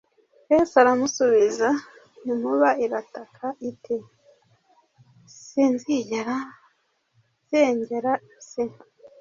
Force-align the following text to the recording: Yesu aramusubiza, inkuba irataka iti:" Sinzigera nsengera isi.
Yesu 0.51 0.73
aramusubiza, 0.81 1.69
inkuba 2.29 2.69
irataka 2.85 3.45
iti:" 3.69 3.97
Sinzigera 5.45 6.35
nsengera 7.41 8.13
isi. 8.37 8.63